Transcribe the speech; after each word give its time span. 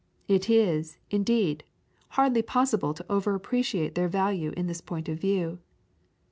It 0.27 0.49
is, 0.49 0.97
indeed, 1.11 1.63
hardly 2.17 2.41
possible 2.41 2.91
to 2.95 3.05
over 3.07 3.35
appreciate 3.35 3.93
their 3.93 4.07
value 4.07 4.51
in 4.57 4.65
this 4.65 4.81
point 4.81 5.07
of 5.07 5.19
view. 5.19 5.59